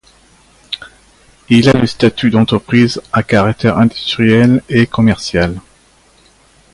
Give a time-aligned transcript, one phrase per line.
[1.49, 5.61] Il a le statut d'entreprise à caractère industriel et commercial.